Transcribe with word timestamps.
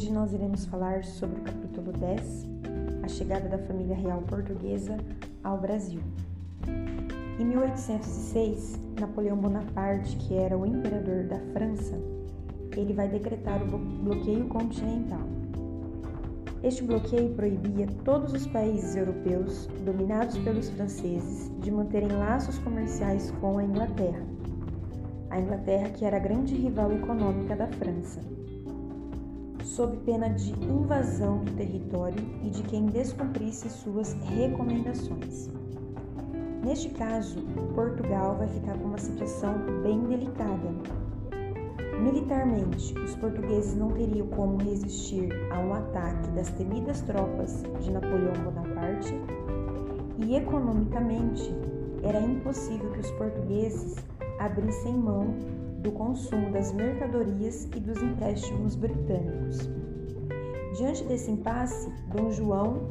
Hoje 0.00 0.12
nós 0.14 0.32
iremos 0.32 0.64
falar 0.64 1.04
sobre 1.04 1.40
o 1.40 1.42
capítulo 1.42 1.92
10, 1.92 2.46
a 3.02 3.08
chegada 3.08 3.50
da 3.50 3.58
família 3.58 3.94
real 3.94 4.22
portuguesa 4.22 4.96
ao 5.44 5.58
Brasil. 5.58 6.00
Em 7.38 7.44
1806, 7.44 8.80
Napoleão 8.98 9.36
Bonaparte, 9.36 10.16
que 10.16 10.32
era 10.32 10.56
o 10.56 10.64
imperador 10.64 11.24
da 11.24 11.38
França, 11.52 11.98
ele 12.74 12.94
vai 12.94 13.08
decretar 13.08 13.62
o 13.62 13.76
bloqueio 13.76 14.48
continental. 14.48 15.20
Este 16.62 16.82
bloqueio 16.82 17.34
proibia 17.34 17.86
todos 18.02 18.32
os 18.32 18.46
países 18.46 18.96
europeus 18.96 19.68
dominados 19.84 20.38
pelos 20.38 20.70
franceses 20.70 21.52
de 21.60 21.70
manterem 21.70 22.08
laços 22.08 22.58
comerciais 22.60 23.30
com 23.32 23.58
a 23.58 23.64
Inglaterra. 23.64 24.24
A 25.28 25.38
Inglaterra, 25.38 25.90
que 25.90 26.06
era 26.06 26.16
a 26.16 26.20
grande 26.20 26.54
rival 26.54 26.90
econômica 26.90 27.54
da 27.54 27.66
França 27.66 28.18
sob 29.62 29.96
pena 29.98 30.28
de 30.30 30.52
invasão 30.64 31.44
do 31.44 31.52
território 31.52 32.22
e 32.42 32.50
de 32.50 32.62
quem 32.64 32.86
descumprisse 32.86 33.68
suas 33.68 34.12
recomendações. 34.12 35.50
Neste 36.64 36.90
caso, 36.90 37.40
Portugal 37.74 38.36
vai 38.36 38.48
ficar 38.48 38.76
com 38.78 38.84
uma 38.84 38.98
situação 38.98 39.54
bem 39.82 40.00
delicada. 40.04 40.70
Militarmente, 42.02 42.98
os 42.98 43.14
portugueses 43.16 43.74
não 43.74 43.90
teriam 43.90 44.26
como 44.28 44.56
resistir 44.58 45.30
a 45.52 45.58
um 45.58 45.74
ataque 45.74 46.28
das 46.30 46.50
temidas 46.50 47.00
tropas 47.02 47.62
de 47.80 47.90
Napoleão 47.90 48.32
Bonaparte, 48.44 49.14
e 50.18 50.36
economicamente, 50.36 51.54
era 52.02 52.20
impossível 52.20 52.90
que 52.92 53.00
os 53.00 53.10
portugueses 53.12 53.96
abrissem 54.38 54.94
mão 54.94 55.34
do 55.80 55.90
consumo 55.92 56.50
das 56.50 56.72
mercadorias 56.72 57.64
e 57.64 57.80
dos 57.80 58.02
empréstimos 58.02 58.76
britânicos. 58.76 59.68
Diante 60.76 61.04
desse 61.04 61.30
impasse, 61.30 61.90
Dom 62.14 62.30
João, 62.30 62.86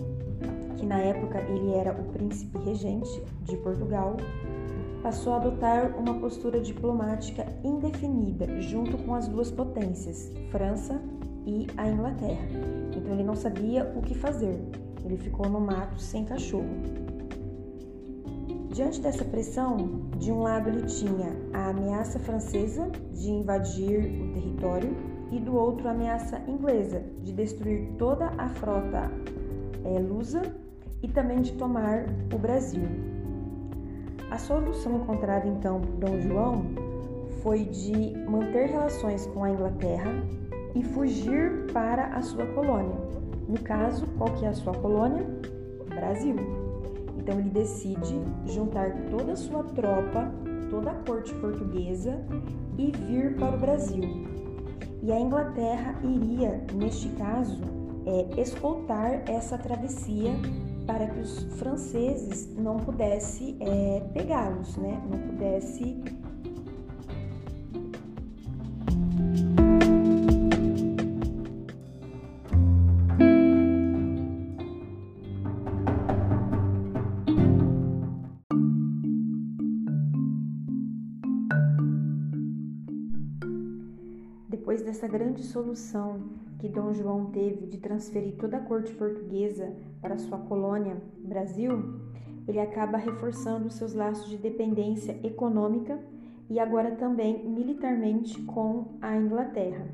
que 0.78 0.86
na 0.86 1.00
época 1.00 1.40
ele 1.42 1.74
era 1.74 1.94
o 1.94 2.06
príncipe 2.06 2.58
regente 2.60 3.22
de 3.44 3.56
Portugal, 3.58 4.18
passou 5.02 5.34
a 5.34 5.38
adotar 5.38 5.98
uma 5.98 6.16
postura 6.16 6.60
diplomática 6.60 7.46
indefinida 7.64 8.62
junto 8.62 8.98
com 8.98 9.16
as 9.16 9.28
duas 9.28 9.52
potências, 9.52 10.32
França 10.52 11.02
e 11.46 11.68
a 11.78 11.88
Inglaterra. 11.88 12.48
Então 12.96 13.14
ele 13.14 13.24
não 13.24 13.36
sabia 13.36 13.92
o 13.96 14.02
que 14.02 14.14
fazer. 14.14 14.60
Ele 15.04 15.18
ficou 15.18 15.48
no 15.50 15.62
mato 15.62 16.00
sem 16.00 16.26
cachorro. 16.26 16.68
Diante 18.80 19.02
dessa 19.02 19.26
pressão, 19.26 20.08
de 20.18 20.32
um 20.32 20.42
lado 20.42 20.70
ele 20.70 20.84
tinha 20.84 21.36
a 21.52 21.68
ameaça 21.68 22.18
francesa 22.18 22.90
de 23.12 23.30
invadir 23.30 24.00
o 24.00 24.32
território 24.32 24.96
e 25.34 25.38
do 25.38 25.54
outro 25.54 25.86
a 25.90 25.92
ameaça 25.92 26.42
inglesa 26.48 27.04
de 27.22 27.34
destruir 27.34 27.90
toda 27.98 28.28
a 28.38 28.48
frota 28.48 29.12
é, 29.84 30.00
lusa 30.00 30.56
e 31.04 31.10
também 31.10 31.42
de 31.42 31.52
tomar 31.58 32.06
o 32.34 32.38
Brasil. 32.38 32.88
A 34.32 34.38
solução 34.38 34.96
encontrada 34.96 35.46
então 35.46 35.82
por 35.82 35.98
Dom 35.98 36.22
João 36.22 36.66
foi 37.44 37.66
de 37.66 38.18
manter 38.30 38.70
relações 38.70 39.26
com 39.26 39.44
a 39.44 39.50
Inglaterra 39.50 40.10
e 40.74 40.82
fugir 40.86 41.66
para 41.74 42.16
a 42.16 42.22
sua 42.22 42.46
colônia. 42.46 42.96
No 43.46 43.60
caso, 43.60 44.08
qual 44.18 44.34
que 44.36 44.46
é 44.46 44.48
a 44.48 44.54
sua 44.54 44.74
colônia? 44.74 45.26
Brasil. 45.90 46.69
Então 47.20 47.40
ele 47.40 47.50
decide 47.50 48.16
juntar 48.46 48.92
toda 49.10 49.34
a 49.34 49.36
sua 49.36 49.64
tropa, 49.64 50.32
toda 50.70 50.92
a 50.92 50.96
corte 51.06 51.34
portuguesa 51.36 52.24
e 52.78 52.92
vir 52.92 53.36
para 53.36 53.56
o 53.56 53.60
Brasil. 53.60 54.04
E 55.04 55.12
a 55.12 55.20
Inglaterra 55.20 56.00
iria, 56.04 56.64
neste 56.74 57.10
caso, 57.10 57.62
é, 58.06 58.42
escoltar 58.42 59.24
essa 59.30 59.58
travessia 59.58 60.32
para 60.86 61.08
que 61.08 61.20
os 61.20 61.44
franceses 61.58 62.50
não 62.58 62.78
pudessem 62.78 63.58
é, 63.60 64.02
pegá-los, 64.14 64.76
né? 64.78 65.02
não 65.10 65.20
pudesse 65.20 66.02
Depois 84.70 84.86
dessa 84.86 85.08
grande 85.08 85.42
solução 85.42 86.30
que 86.60 86.70
Dom 86.70 86.94
João 86.94 87.32
teve 87.32 87.66
de 87.66 87.80
transferir 87.80 88.36
toda 88.36 88.58
a 88.58 88.60
corte 88.60 88.94
portuguesa 88.94 89.74
para 90.00 90.20
sua 90.20 90.38
colônia, 90.38 91.02
Brasil, 91.18 92.00
ele 92.48 92.60
acaba 92.60 92.96
reforçando 92.96 93.72
seus 93.72 93.96
laços 93.96 94.30
de 94.30 94.38
dependência 94.38 95.20
econômica 95.24 96.00
e 96.48 96.60
agora 96.60 96.92
também 96.92 97.50
militarmente 97.50 98.40
com 98.44 98.94
a 99.02 99.18
Inglaterra. 99.18 99.88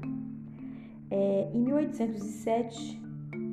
É, 1.09 1.52
em 1.53 1.62
1807, 1.62 3.02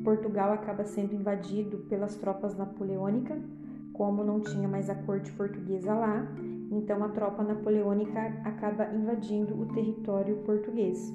Portugal 0.03 0.53
acaba 0.53 0.82
sendo 0.82 1.15
invadido 1.15 1.87
pelas 1.88 2.16
tropas 2.16 2.56
napoleônicas, 2.59 3.41
como 3.93 4.25
não 4.25 4.41
tinha 4.41 4.66
mais 4.66 4.91
a 4.91 4.97
corte 4.97 5.31
portuguesa 5.31 5.94
lá, 5.94 6.27
então 6.72 7.05
a 7.05 7.09
tropa 7.10 7.43
napoleônica 7.43 8.19
acaba 8.44 8.93
invadindo 8.94 9.60
o 9.60 9.66
território 9.66 10.37
português. 10.38 11.12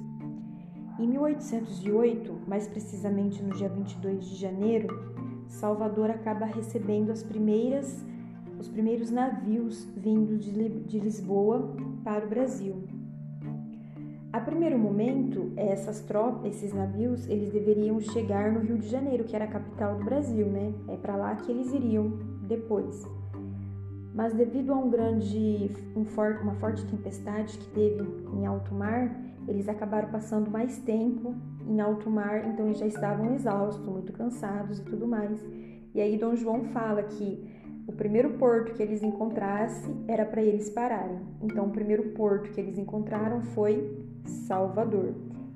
Em 1.00 1.06
1808, 1.08 2.32
mais 2.46 2.68
precisamente 2.68 3.42
no 3.42 3.52
dia 3.54 3.68
22 3.68 4.24
de 4.24 4.36
janeiro, 4.36 4.88
Salvador 5.48 6.10
acaba 6.10 6.46
recebendo 6.46 7.10
as 7.10 7.22
primeiras, 7.22 8.04
os 8.58 8.68
primeiros 8.68 9.10
navios 9.10 9.84
vindos 9.96 10.44
de 10.44 11.00
Lisboa 11.00 11.74
para 12.04 12.24
o 12.24 12.28
Brasil. 12.28 12.84
A 14.32 14.40
primeiro 14.40 14.78
momento, 14.78 15.52
essas 15.56 16.00
tropas, 16.00 16.44
esses 16.44 16.72
navios, 16.72 17.26
eles 17.28 17.50
deveriam 17.50 17.98
chegar 17.98 18.52
no 18.52 18.60
Rio 18.60 18.78
de 18.78 18.86
Janeiro, 18.86 19.24
que 19.24 19.34
era 19.34 19.46
a 19.46 19.48
capital 19.48 19.96
do 19.96 20.04
Brasil, 20.04 20.46
né? 20.46 20.72
É 20.86 20.96
para 20.96 21.16
lá 21.16 21.34
que 21.34 21.50
eles 21.50 21.72
iriam 21.72 22.18
depois 22.46 23.17
mas 24.18 24.34
devido 24.34 24.72
a 24.72 24.76
um 24.76 24.90
grande, 24.90 25.70
um 25.94 26.04
for, 26.04 26.40
uma 26.42 26.54
forte 26.54 26.84
tempestade 26.86 27.56
que 27.56 27.66
teve 27.68 28.02
em 28.34 28.44
alto 28.46 28.74
mar, 28.74 29.16
eles 29.46 29.68
acabaram 29.68 30.08
passando 30.10 30.50
mais 30.50 30.76
tempo 30.78 31.36
em 31.64 31.80
alto 31.80 32.10
mar, 32.10 32.44
então 32.48 32.66
eles 32.66 32.80
já 32.80 32.86
estavam 32.88 33.32
exaustos, 33.36 33.86
muito 33.86 34.12
cansados 34.12 34.80
e 34.80 34.82
tudo 34.82 35.06
mais. 35.06 35.40
E 35.94 36.00
aí 36.00 36.16
Dom 36.16 36.34
João 36.34 36.64
fala 36.64 37.04
que 37.04 37.48
o 37.86 37.92
primeiro 37.92 38.30
porto 38.30 38.72
que 38.72 38.82
eles 38.82 39.04
encontrassem 39.04 39.94
era 40.08 40.24
para 40.24 40.42
eles 40.42 40.68
pararem. 40.68 41.20
Então 41.40 41.66
o 41.66 41.70
primeiro 41.70 42.10
porto 42.10 42.50
que 42.50 42.60
eles 42.60 42.76
encontraram 42.76 43.40
foi 43.40 44.04
Salvador. 44.24 45.14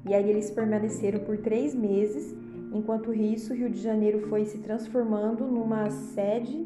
E 0.08 0.14
aí 0.14 0.30
eles 0.30 0.52
permaneceram 0.52 1.18
por 1.18 1.36
três 1.36 1.74
meses, 1.74 2.32
enquanto 2.72 3.12
isso 3.12 3.54
Rio 3.54 3.68
de 3.68 3.80
Janeiro 3.80 4.28
foi 4.28 4.44
se 4.44 4.58
transformando 4.58 5.48
numa 5.48 5.90
sede 5.90 6.64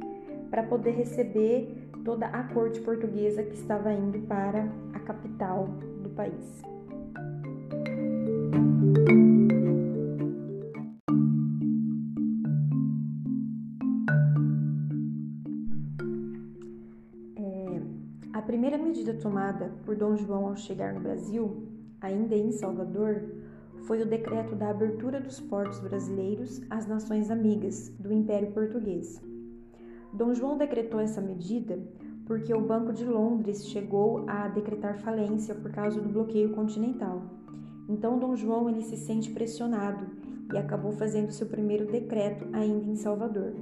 para 0.51 0.63
poder 0.63 0.91
receber 0.91 1.76
toda 2.07 2.27
a 2.27 2.45
corte 2.45 2.81
portuguesa 2.83 3.43
que 3.43 3.55
estava 3.55 3.93
indo 3.93 4.21
para 4.29 4.73
a 4.95 5.01
capital 5.01 5.67
do 6.01 6.09
país. 6.11 6.63
É, 17.37 17.83
a 18.33 18.41
primeira 18.43 18.79
medida 18.79 19.13
tomada 19.15 19.73
por 19.85 19.97
Dom 19.97 20.17
João 20.17 20.47
ao 20.47 20.57
chegar 20.57 20.95
no 20.95 21.01
Brasil, 21.01 21.67
ainda 22.01 22.37
em 22.37 22.53
Salvador, 22.53 23.21
foi 23.83 24.01
o 24.01 24.07
decreto 24.07 24.55
da 24.55 24.71
abertura 24.71 25.21
dos 25.21 25.41
portos 25.41 25.81
brasileiros 25.81 26.63
às 26.71 26.87
nações 26.87 27.33
amigas 27.33 27.89
do 27.99 28.13
Império 28.13 28.53
Português. 28.53 29.21
Dom 30.17 30.33
João 30.33 30.57
decretou 30.57 30.99
essa 30.99 31.21
medida 31.21 31.79
porque 32.25 32.53
o 32.55 32.61
Banco 32.63 32.91
de 32.91 33.05
Londres 33.05 33.67
chegou 33.67 34.25
a 34.27 34.49
decretar 34.49 34.97
falência 34.97 35.55
por 35.55 35.71
causa 35.71 36.01
do 36.01 36.09
bloqueio 36.09 36.55
continental. 36.55 37.23
Então 37.87 38.19
Dom 38.19 38.35
João 38.35 38.67
ele 38.71 38.81
se 38.81 38.97
sente 38.97 39.31
pressionado 39.31 40.07
e 40.51 40.57
acabou 40.57 40.93
fazendo 40.93 41.33
seu 41.33 41.47
primeiro 41.47 41.85
decreto 41.85 42.49
ainda 42.55 42.89
em 42.89 42.97
Salvador. 42.97 43.53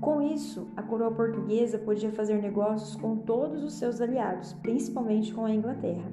Com 0.00 0.22
isso, 0.22 0.66
a 0.74 0.82
coroa 0.82 1.10
portuguesa 1.10 1.78
podia 1.78 2.10
fazer 2.10 2.40
negócios 2.40 2.96
com 2.96 3.16
todos 3.16 3.62
os 3.62 3.74
seus 3.74 4.00
aliados, 4.00 4.54
principalmente 4.54 5.34
com 5.34 5.44
a 5.44 5.54
Inglaterra, 5.54 6.10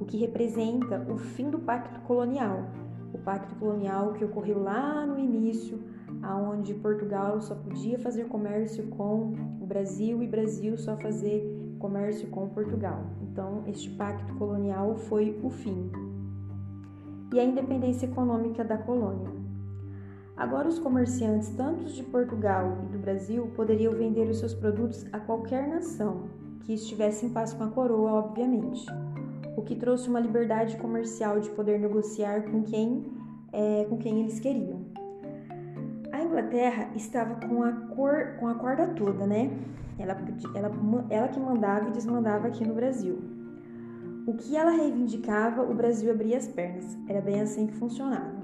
o 0.00 0.04
que 0.04 0.16
representa 0.16 1.06
o 1.08 1.16
fim 1.16 1.48
do 1.48 1.60
pacto 1.60 2.00
colonial, 2.00 2.68
o 3.14 3.18
pacto 3.18 3.54
colonial 3.54 4.14
que 4.14 4.24
ocorreu 4.24 4.60
lá 4.60 5.06
no 5.06 5.16
início 5.16 5.80
aonde 6.22 6.74
Portugal 6.74 7.40
só 7.40 7.54
podia 7.54 7.98
fazer 7.98 8.24
comércio 8.24 8.86
com 8.88 9.32
o 9.60 9.66
Brasil 9.66 10.22
e 10.22 10.26
Brasil 10.26 10.76
só 10.76 10.96
fazer 10.96 11.42
comércio 11.78 12.28
com 12.28 12.48
Portugal. 12.48 13.04
Então, 13.22 13.62
este 13.66 13.90
pacto 13.90 14.34
colonial 14.34 14.96
foi 14.96 15.38
o 15.42 15.50
fim. 15.50 15.90
e 17.32 17.38
a 17.38 17.44
independência 17.44 18.06
econômica 18.06 18.64
da 18.64 18.76
colônia. 18.76 19.30
Agora, 20.36 20.66
os 20.66 20.80
comerciantes, 20.80 21.50
tanto 21.50 21.84
de 21.84 22.02
Portugal 22.02 22.78
e 22.82 22.86
do 22.86 22.98
Brasil, 22.98 23.52
poderiam 23.54 23.92
vender 23.92 24.28
os 24.28 24.38
seus 24.38 24.52
produtos 24.52 25.06
a 25.12 25.20
qualquer 25.20 25.68
nação 25.68 26.24
que 26.60 26.74
estivesse 26.74 27.26
em 27.26 27.28
paz 27.28 27.52
com 27.52 27.62
a 27.62 27.68
coroa, 27.68 28.12
obviamente, 28.12 28.84
o 29.56 29.62
que 29.62 29.76
trouxe 29.76 30.08
uma 30.08 30.18
liberdade 30.18 30.76
comercial 30.78 31.38
de 31.38 31.50
poder 31.50 31.78
negociar 31.78 32.50
com 32.50 32.62
quem, 32.62 33.04
é, 33.52 33.84
com 33.84 33.96
quem 33.98 34.20
eles 34.20 34.40
queriam. 34.40 34.79
Inglaterra 36.40 36.90
estava 36.96 37.34
com 37.46 37.62
a, 37.62 37.72
cor, 37.94 38.36
com 38.38 38.48
a 38.48 38.54
corda 38.54 38.86
toda, 38.88 39.26
né? 39.26 39.50
Ela, 39.98 40.16
ela, 40.54 40.70
ela 41.10 41.28
que 41.28 41.38
mandava 41.38 41.88
e 41.88 41.92
desmandava 41.92 42.48
aqui 42.48 42.66
no 42.66 42.74
Brasil. 42.74 43.18
O 44.26 44.32
que 44.34 44.56
ela 44.56 44.70
reivindicava, 44.70 45.62
o 45.62 45.74
Brasil 45.74 46.10
abria 46.10 46.38
as 46.38 46.48
pernas. 46.48 46.96
Era 47.06 47.20
bem 47.20 47.42
assim 47.42 47.66
que 47.66 47.74
funcionava. 47.74 48.40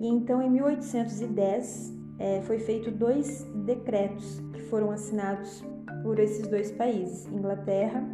E 0.00 0.08
então, 0.08 0.42
em 0.42 0.50
1810, 0.50 1.94
é, 2.18 2.40
foi 2.42 2.58
feito 2.58 2.90
dois 2.90 3.44
decretos 3.64 4.42
que 4.52 4.60
foram 4.62 4.90
assinados 4.90 5.64
por 6.02 6.18
esses 6.18 6.48
dois 6.48 6.72
países, 6.72 7.26
Inglaterra 7.32 8.04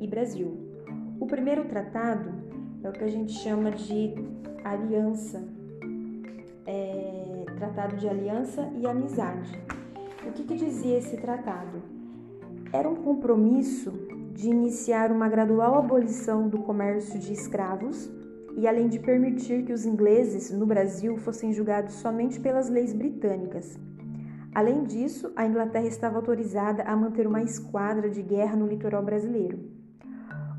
e 0.00 0.06
Brasil. 0.06 0.56
O 1.18 1.26
primeiro 1.26 1.64
tratado 1.64 2.32
é 2.84 2.88
o 2.88 2.92
que 2.92 3.02
a 3.02 3.08
gente 3.08 3.32
chama 3.32 3.72
de 3.72 4.14
aliança, 4.64 5.42
tratado 7.58 7.96
de 7.96 8.08
aliança 8.08 8.70
e 8.76 8.86
amizade. 8.86 9.60
O 10.24 10.30
que, 10.30 10.44
que 10.44 10.54
dizia 10.54 10.98
esse 10.98 11.16
tratado? 11.16 11.82
Era 12.72 12.88
um 12.88 12.94
compromisso 12.94 13.90
de 14.32 14.48
iniciar 14.48 15.10
uma 15.10 15.28
gradual 15.28 15.76
abolição 15.76 16.48
do 16.48 16.58
comércio 16.58 17.18
de 17.18 17.32
escravos 17.32 18.08
e 18.56 18.68
além 18.68 18.88
de 18.88 19.00
permitir 19.00 19.64
que 19.64 19.72
os 19.72 19.84
ingleses 19.84 20.52
no 20.52 20.66
Brasil 20.66 21.16
fossem 21.16 21.52
julgados 21.52 21.94
somente 21.94 22.38
pelas 22.38 22.68
leis 22.68 22.92
britânicas. 22.92 23.76
Além 24.54 24.84
disso, 24.84 25.32
a 25.34 25.44
Inglaterra 25.44 25.86
estava 25.86 26.16
autorizada 26.16 26.84
a 26.84 26.96
manter 26.96 27.26
uma 27.26 27.42
esquadra 27.42 28.08
de 28.08 28.22
guerra 28.22 28.56
no 28.56 28.66
litoral 28.66 29.02
brasileiro. 29.02 29.58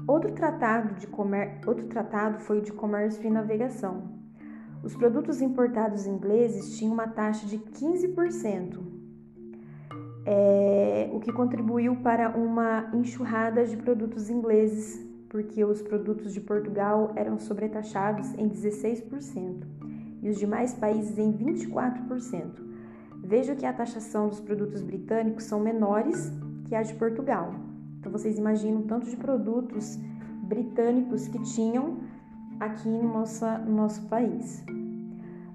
Outro 0.06 0.32
tratado, 0.34 0.96
de 0.96 1.08
comer... 1.08 1.62
Outro 1.66 1.86
tratado 1.88 2.40
foi 2.40 2.60
o 2.60 2.62
de 2.62 2.74
comércio 2.74 3.26
e 3.26 3.30
navegação. 3.30 4.19
Os 4.84 4.96
produtos 4.96 5.42
importados 5.42 6.06
ingleses 6.06 6.78
tinham 6.78 6.94
uma 6.94 7.08
taxa 7.08 7.46
de 7.46 7.58
15%, 7.58 8.80
é... 10.26 11.10
o 11.14 11.20
que 11.20 11.32
contribuiu 11.32 11.96
para 11.98 12.30
uma 12.38 12.90
enxurrada 12.94 13.66
de 13.66 13.76
produtos 13.78 14.30
ingleses 14.30 15.10
porque 15.30 15.64
os 15.64 15.82
produtos 15.82 16.34
de 16.34 16.42
Portugal 16.42 17.14
eram 17.16 17.38
sobretaxados 17.38 18.34
em 18.34 18.50
16% 18.50 19.64
e 20.22 20.30
os 20.30 20.38
demais 20.38 20.74
países 20.74 21.18
em 21.18 21.32
24%. 21.32 22.68
Veja 23.24 23.56
que 23.56 23.66
a 23.66 23.72
taxação 23.72 24.28
dos 24.28 24.40
produtos 24.40 24.82
britânicos 24.82 25.44
são 25.44 25.60
menores 25.60 26.32
que 26.66 26.76
a 26.76 26.82
de 26.82 26.96
Portugal. 26.96 27.54
Então 28.00 28.12
vocês 28.12 28.38
imaginam 28.38 28.82
o 28.82 28.84
tanto 28.84 29.08
de 29.08 29.16
produtos 29.16 29.98
britânicos 30.44 31.28
que 31.28 31.40
tinham 31.44 32.00
aqui 32.60 32.90
no 32.90 33.14
nosso, 33.14 33.46
no 33.66 33.76
nosso 33.76 34.02
país. 34.08 34.64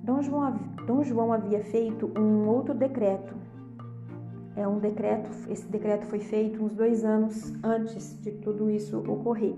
Dom 0.03 0.23
João, 0.23 0.55
Dom 0.87 1.03
João 1.03 1.33
havia 1.33 1.61
feito 1.61 2.11
um 2.19 2.49
outro 2.49 2.75
decreto 2.75 3.35
é 4.57 4.69
um 4.69 4.79
decreto, 4.79 5.29
esse 5.51 5.67
decreto 5.67 6.07
foi 6.07 6.21
feito 6.21 6.63
uns 6.63 6.73
dois 6.75 7.05
anos 7.05 7.53
antes 7.63 8.17
de 8.23 8.31
tudo 8.31 8.71
isso 8.71 8.99
ocorrer 8.99 9.57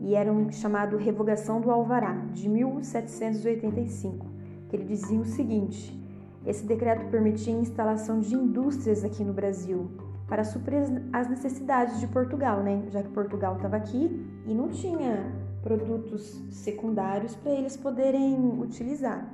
e 0.00 0.14
era 0.14 0.32
um 0.32 0.50
chamado 0.50 0.96
Revogação 0.96 1.60
do 1.60 1.70
Alvará, 1.70 2.12
de 2.32 2.48
1785, 2.48 4.26
que 4.68 4.76
ele 4.76 4.84
dizia 4.84 5.18
o 5.18 5.24
seguinte: 5.24 5.96
esse 6.44 6.64
decreto 6.64 7.06
permitia 7.10 7.54
a 7.54 7.60
instalação 7.60 8.20
de 8.20 8.34
indústrias 8.34 9.04
aqui 9.04 9.24
no 9.24 9.32
Brasil 9.32 9.90
para 10.28 10.44
suprir 10.44 10.82
as 11.12 11.28
necessidades 11.28 12.00
de 12.00 12.06
Portugal, 12.06 12.62
né? 12.62 12.84
Já 12.90 13.02
que 13.02 13.10
Portugal 13.10 13.56
estava 13.56 13.76
aqui 13.76 14.24
e 14.46 14.54
não 14.54 14.68
tinha 14.68 15.32
produtos 15.62 16.42
secundários 16.50 17.34
para 17.36 17.52
eles 17.52 17.76
poderem 17.76 18.60
utilizar. 18.60 19.32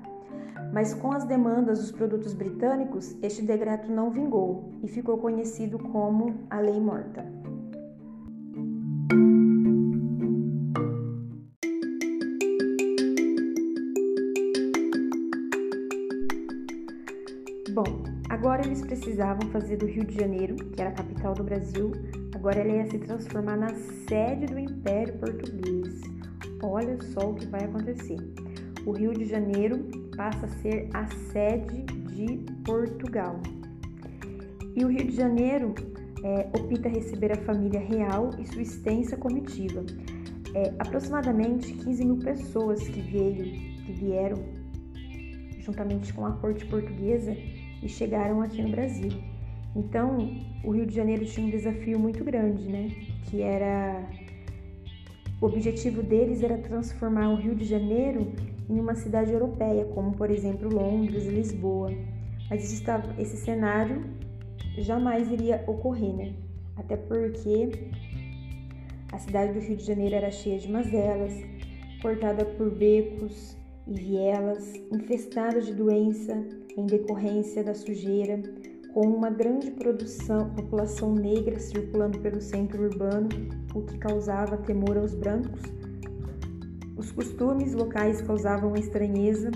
Mas 0.72 0.92
com 0.92 1.12
as 1.12 1.24
demandas 1.24 1.78
dos 1.78 1.90
produtos 1.90 2.34
britânicos, 2.34 3.16
este 3.22 3.42
decreto 3.42 3.90
não 3.90 4.10
vingou 4.10 4.72
e 4.82 4.88
ficou 4.88 5.16
conhecido 5.18 5.78
como 5.78 6.46
a 6.50 6.60
Lei 6.60 6.78
Morta. 6.78 7.24
Bom, 17.72 18.02
agora 18.28 18.66
eles 18.66 18.82
precisavam 18.82 19.48
fazer 19.50 19.76
do 19.76 19.86
Rio 19.86 20.04
de 20.04 20.16
Janeiro, 20.16 20.56
que 20.56 20.80
era 20.80 20.90
a 20.90 20.94
capital 20.94 21.32
do 21.32 21.44
Brasil, 21.44 21.92
agora 22.34 22.60
ela 22.60 22.72
ia 22.72 22.86
se 22.86 22.98
transformar 22.98 23.56
na 23.56 23.74
sede 24.08 24.46
do 24.46 24.58
Império 24.58 25.16
Português. 25.18 25.77
Olha 26.62 27.00
só 27.02 27.30
o 27.30 27.34
que 27.34 27.46
vai 27.46 27.64
acontecer. 27.64 28.18
O 28.84 28.92
Rio 28.92 29.12
de 29.12 29.24
Janeiro 29.26 29.88
passa 30.16 30.46
a 30.46 30.48
ser 30.48 30.88
a 30.92 31.06
sede 31.06 31.84
de 32.12 32.38
Portugal. 32.64 33.40
E 34.74 34.84
o 34.84 34.88
Rio 34.88 35.06
de 35.06 35.14
Janeiro 35.14 35.74
é, 36.24 36.48
opta 36.58 36.88
receber 36.88 37.32
a 37.32 37.36
família 37.36 37.80
real 37.80 38.30
e 38.38 38.46
sua 38.46 38.62
extensa 38.62 39.16
comitiva. 39.16 39.84
É, 40.54 40.72
aproximadamente 40.78 41.72
15 41.74 42.04
mil 42.04 42.18
pessoas 42.18 42.86
que, 42.88 43.00
veio, 43.00 43.44
que 43.84 43.92
vieram 43.92 44.36
juntamente 45.60 46.12
com 46.12 46.26
a 46.26 46.32
corte 46.32 46.64
portuguesa 46.66 47.36
e 47.82 47.88
chegaram 47.88 48.42
aqui 48.42 48.62
no 48.62 48.70
Brasil. 48.70 49.12
Então, 49.76 50.16
o 50.64 50.70
Rio 50.70 50.86
de 50.86 50.94
Janeiro 50.94 51.24
tinha 51.24 51.46
um 51.46 51.50
desafio 51.50 51.98
muito 51.98 52.24
grande, 52.24 52.66
né? 52.66 52.90
Que 53.24 53.42
era 53.42 54.08
o 55.40 55.46
objetivo 55.46 56.02
deles 56.02 56.42
era 56.42 56.58
transformar 56.58 57.28
o 57.30 57.36
Rio 57.36 57.54
de 57.54 57.64
Janeiro 57.64 58.32
em 58.68 58.78
uma 58.78 58.94
cidade 58.94 59.32
europeia, 59.32 59.84
como 59.86 60.12
por 60.12 60.30
exemplo 60.30 60.68
Londres 60.68 61.26
Lisboa. 61.26 61.92
Mas 62.50 62.64
esse, 62.64 62.84
esse 63.18 63.36
cenário 63.36 64.04
jamais 64.78 65.30
iria 65.30 65.62
ocorrer, 65.66 66.14
né? 66.14 66.32
Até 66.76 66.96
porque 66.96 67.90
a 69.12 69.18
cidade 69.18 69.52
do 69.52 69.60
Rio 69.60 69.76
de 69.76 69.84
Janeiro 69.84 70.14
era 70.16 70.30
cheia 70.30 70.58
de 70.58 70.70
mazelas, 70.70 71.34
cortada 72.02 72.44
por 72.44 72.70
becos 72.70 73.56
e 73.86 73.94
vielas, 73.94 74.74
infestada 74.92 75.60
de 75.60 75.72
doença 75.72 76.34
em 76.76 76.86
decorrência 76.86 77.64
da 77.64 77.74
sujeira, 77.74 78.42
com 78.92 79.06
uma 79.06 79.30
grande 79.30 79.70
produção, 79.70 80.50
população 80.50 81.14
negra 81.14 81.58
circulando 81.58 82.18
pelo 82.18 82.40
centro 82.40 82.82
urbano, 82.84 83.28
o 83.74 83.82
que 83.82 83.98
causava 83.98 84.56
temor 84.56 84.96
aos 84.96 85.14
brancos 85.14 85.62
os 86.98 87.12
costumes 87.12 87.74
locais 87.74 88.20
causavam 88.20 88.74
estranheza 88.74 89.52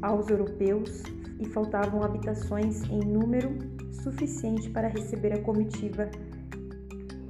aos 0.00 0.28
europeus 0.28 1.02
e 1.40 1.44
faltavam 1.46 2.04
habitações 2.04 2.84
em 2.84 3.00
número 3.00 3.58
suficiente 3.90 4.70
para 4.70 4.86
receber 4.86 5.32
a 5.32 5.42
comitiva 5.42 6.08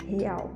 real. 0.07 0.55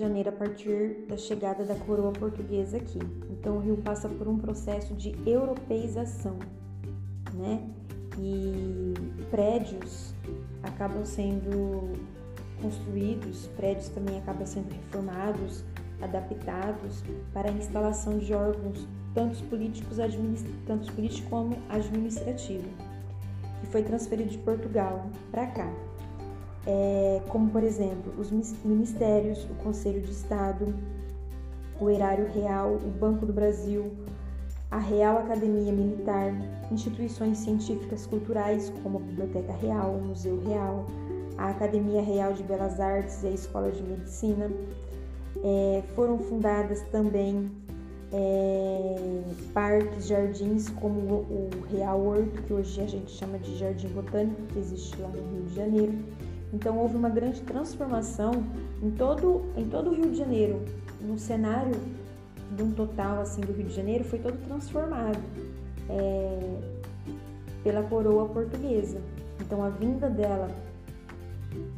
Janeiro 0.00 0.30
a 0.30 0.32
partir 0.32 1.04
da 1.06 1.16
chegada 1.16 1.62
da 1.64 1.74
coroa 1.74 2.10
portuguesa 2.12 2.78
aqui. 2.78 2.98
Então 3.30 3.58
o 3.58 3.60
Rio 3.60 3.76
passa 3.76 4.08
por 4.08 4.26
um 4.26 4.38
processo 4.38 4.94
de 4.94 5.14
europeização, 5.26 6.38
né? 7.34 7.68
E 8.18 8.94
prédios 9.30 10.14
acabam 10.62 11.04
sendo 11.04 11.92
construídos, 12.62 13.46
prédios 13.56 13.88
também 13.90 14.18
acabam 14.18 14.46
sendo 14.46 14.70
reformados, 14.72 15.64
adaptados 16.00 17.04
para 17.32 17.50
a 17.50 17.52
instalação 17.52 18.18
de 18.18 18.32
órgãos 18.32 18.88
tanto 19.14 19.42
políticos, 19.44 19.98
tanto 20.66 20.92
político 20.92 21.28
como 21.28 21.56
administrativo, 21.68 22.68
que 23.60 23.66
foi 23.66 23.82
transferido 23.82 24.30
de 24.30 24.38
Portugal 24.38 25.10
para 25.30 25.46
cá 25.46 25.89
é, 26.70 27.20
como 27.28 27.50
por 27.50 27.64
exemplo 27.64 28.12
os 28.16 28.30
ministérios, 28.64 29.44
o 29.44 29.54
Conselho 29.62 30.00
de 30.00 30.12
Estado, 30.12 30.72
o 31.80 31.90
Erário 31.90 32.30
Real, 32.32 32.74
o 32.74 32.90
Banco 32.90 33.26
do 33.26 33.32
Brasil, 33.32 33.90
a 34.70 34.78
Real 34.78 35.18
Academia 35.18 35.72
Militar, 35.72 36.32
instituições 36.70 37.38
científicas 37.38 38.06
culturais 38.06 38.72
como 38.84 38.98
a 38.98 39.00
Biblioteca 39.00 39.52
Real, 39.52 39.90
o 39.90 40.04
Museu 40.04 40.40
Real, 40.46 40.86
a 41.36 41.48
Academia 41.48 42.02
Real 42.02 42.32
de 42.32 42.44
Belas 42.44 42.78
Artes 42.78 43.24
e 43.24 43.26
a 43.26 43.30
Escola 43.30 43.72
de 43.72 43.82
Medicina. 43.82 44.48
É, 45.42 45.82
foram 45.96 46.18
fundadas 46.18 46.82
também 46.92 47.50
é, 48.12 49.22
parques, 49.52 50.06
jardins 50.06 50.68
como 50.68 51.00
o, 51.00 51.50
Real 51.68 52.00
Horto, 52.00 52.42
que 52.42 52.52
hoje 52.52 52.80
a 52.80 52.86
gente 52.86 53.10
chama 53.10 53.38
de 53.38 53.56
Jardim 53.56 53.88
Botânico, 53.88 54.40
que 54.52 54.58
existe 54.58 55.00
lá 55.00 55.08
no 55.08 55.32
Rio 55.32 55.46
de 55.46 55.54
Janeiro. 55.54 55.98
Então 56.52 56.78
houve 56.78 56.96
uma 56.96 57.08
grande 57.08 57.40
transformação 57.42 58.32
em 58.82 58.90
todo, 58.90 59.42
em 59.56 59.68
todo 59.68 59.90
o 59.90 59.94
Rio 59.94 60.10
de 60.10 60.16
Janeiro. 60.16 60.60
No 61.00 61.18
cenário 61.18 61.76
de 62.56 62.62
um 62.62 62.72
total 62.72 63.20
assim 63.20 63.40
do 63.40 63.52
Rio 63.52 63.66
de 63.66 63.74
Janeiro 63.74 64.04
foi 64.04 64.18
todo 64.18 64.36
transformado 64.44 65.20
é, 65.88 66.60
pela 67.62 67.82
coroa 67.84 68.28
portuguesa. 68.28 69.00
Então 69.40 69.62
a 69.62 69.68
vinda 69.68 70.10
dela, 70.10 70.50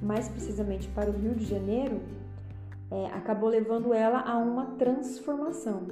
mais 0.00 0.29
precisamente 0.29 0.88
para 0.88 1.11
o 1.11 1.12
Rio 1.12 1.35
de 1.35 1.45
Janeiro, 1.45 2.00
é, 2.91 3.07
acabou 3.07 3.49
levando 3.49 3.93
ela 3.93 4.21
a 4.21 4.37
uma 4.37 4.67
transformação. 4.79 5.83